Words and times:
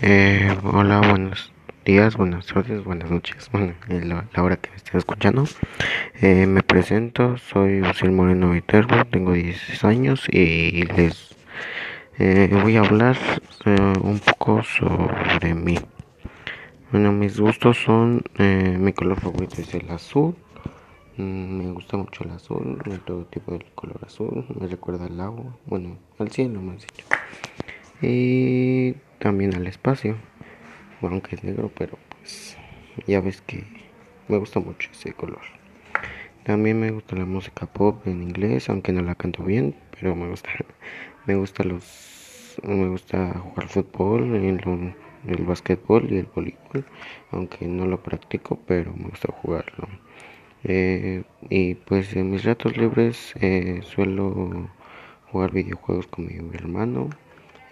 Eh, 0.00 0.56
hola, 0.62 1.00
buenos 1.00 1.50
días, 1.84 2.16
buenas 2.16 2.46
tardes, 2.46 2.84
buenas 2.84 3.10
noches, 3.10 3.48
bueno, 3.50 3.74
la, 3.88 4.42
hora 4.42 4.56
que 4.56 4.70
me 4.70 4.76
estén 4.76 4.98
escuchando. 4.98 5.44
Eh, 6.20 6.46
me 6.46 6.62
presento, 6.62 7.36
soy 7.36 7.80
José 7.80 8.08
Moreno 8.08 8.50
Viterbo, 8.50 9.04
tengo 9.06 9.32
16 9.32 9.84
años 9.84 10.24
y 10.30 10.84
les 10.84 11.34
eh, 12.18 12.48
voy 12.62 12.76
a 12.76 12.80
hablar 12.80 13.16
eh, 13.64 13.92
un 14.00 14.20
poco 14.20 14.62
sobre 14.62 15.54
mí. 15.54 15.78
Bueno, 16.92 17.10
mis 17.10 17.40
gustos 17.40 17.78
son, 17.78 18.22
mi 18.38 18.92
color 18.92 19.18
favorito 19.20 19.60
es 19.60 19.74
el 19.74 19.90
azul. 19.90 20.36
Mm, 21.16 21.58
me 21.58 21.72
gusta 21.72 21.96
mucho 21.96 22.22
el 22.22 22.30
azul, 22.30 22.80
todo 23.04 23.24
tipo 23.24 23.50
de 23.50 23.66
color 23.74 23.98
azul, 24.06 24.46
me 24.60 24.68
recuerda 24.68 25.06
al 25.06 25.20
agua, 25.20 25.56
bueno, 25.66 25.98
al 26.18 26.30
cielo 26.30 26.60
más 26.60 26.82
dicho. 26.82 27.04
Y 28.00 28.94
también 29.18 29.54
al 29.54 29.66
espacio, 29.66 30.16
aunque 31.02 31.36
es 31.36 31.44
negro, 31.44 31.70
pero 31.76 31.98
pues 32.10 32.56
ya 33.06 33.20
ves 33.20 33.40
que 33.42 33.64
me 34.28 34.38
gusta 34.38 34.60
mucho 34.60 34.90
ese 34.92 35.12
color. 35.12 35.42
También 36.44 36.80
me 36.80 36.90
gusta 36.90 37.16
la 37.16 37.26
música 37.26 37.66
pop 37.66 38.06
en 38.06 38.22
inglés, 38.22 38.68
aunque 38.70 38.92
no 38.92 39.02
la 39.02 39.14
canto 39.14 39.42
bien, 39.44 39.74
pero 39.92 40.14
me 40.14 40.28
gusta. 40.28 40.50
Me 41.26 41.36
gusta 41.36 41.62
los, 41.62 42.58
me 42.62 42.88
gusta 42.88 43.34
jugar 43.34 43.68
fútbol, 43.68 44.34
el, 44.34 44.94
el 45.26 45.44
básquetbol 45.44 46.10
y 46.10 46.16
el 46.16 46.24
voleibol, 46.34 46.86
aunque 47.32 47.66
no 47.66 47.84
lo 47.84 48.02
practico, 48.02 48.58
pero 48.66 48.94
me 48.94 49.10
gusta 49.10 49.30
jugarlo. 49.30 49.88
Eh, 50.64 51.24
y 51.50 51.74
pues 51.74 52.16
en 52.16 52.30
mis 52.30 52.44
ratos 52.44 52.78
libres 52.78 53.34
eh, 53.42 53.82
suelo 53.82 54.70
jugar 55.30 55.52
videojuegos 55.52 56.06
con 56.06 56.26
mi 56.26 56.36
hermano 56.54 57.10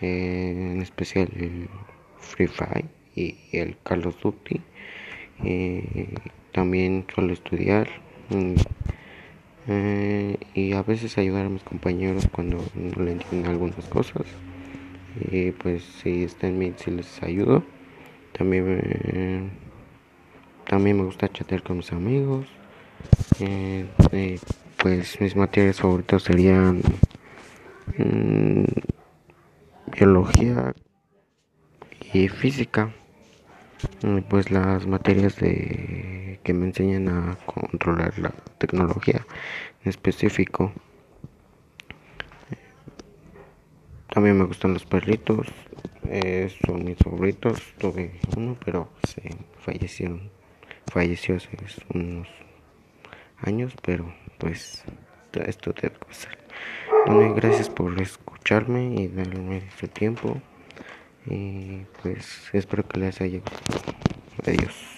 eh, 0.00 0.72
en 0.74 0.82
especial 0.82 1.28
el 1.36 1.68
Free 2.18 2.48
Fire 2.48 2.84
y 3.14 3.36
el 3.52 3.76
Carlos 3.82 4.16
Duty. 4.22 4.60
Eh, 5.44 6.14
también 6.52 7.06
suelo 7.14 7.32
estudiar 7.32 7.88
mm, 8.30 8.54
eh, 9.68 10.36
y 10.54 10.72
a 10.72 10.82
veces 10.82 11.16
ayudar 11.18 11.46
a 11.46 11.48
mis 11.48 11.62
compañeros 11.62 12.28
cuando 12.30 12.62
no 12.74 13.04
le 13.04 13.12
entienden 13.12 13.50
algunas 13.50 13.84
cosas. 13.86 14.26
Y 15.30 15.52
pues 15.52 15.82
si 15.82 16.24
está 16.24 16.46
en 16.46 16.74
si 16.76 16.90
les 16.90 17.22
ayudo. 17.22 17.62
También 18.32 18.66
me, 18.66 19.50
también 20.68 20.98
me 20.98 21.04
gusta 21.04 21.28
chatear 21.32 21.62
con 21.62 21.78
mis 21.78 21.90
amigos. 21.92 22.46
pues 24.76 25.20
mis 25.20 25.36
materias 25.36 25.80
favoritas 25.80 26.22
serían 26.22 26.82
mmm, 27.96 28.64
biología 29.92 30.74
y 32.12 32.28
física 32.28 32.92
pues 34.28 34.50
las 34.50 34.86
materias 34.86 35.36
de 35.36 36.40
que 36.42 36.52
me 36.54 36.66
enseñan 36.66 37.08
a 37.08 37.36
controlar 37.46 38.18
la 38.18 38.30
tecnología 38.58 39.26
en 39.84 39.90
específico. 39.90 40.72
También 44.08 44.38
me 44.38 44.44
gustan 44.44 44.72
los 44.72 44.86
perritos 44.86 45.46
eh, 46.08 46.54
son 46.64 46.84
mis 46.84 46.96
favoritos. 46.98 47.60
Tuve 47.78 48.20
uno 48.36 48.56
pero 48.64 48.88
se 49.06 49.22
fallecieron 49.58 50.30
falleció 50.92 51.36
hace 51.36 51.50
unos 51.92 52.28
años 53.38 53.74
pero 53.82 54.14
pues 54.38 54.84
esto 55.32 55.72
debe 55.72 55.90
pasar 55.90 56.45
bueno, 57.06 57.34
gracias 57.34 57.68
por 57.68 58.00
escucharme 58.00 58.94
y 58.94 59.08
darme 59.08 59.62
su 59.78 59.88
tiempo. 59.88 60.40
Y 61.26 61.82
pues 62.02 62.50
espero 62.52 62.86
que 62.86 63.00
les 63.00 63.20
haya 63.20 63.40
gustado. 63.40 63.94
Adiós. 64.46 64.95